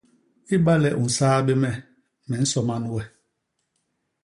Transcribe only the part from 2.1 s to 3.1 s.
me nsoman we.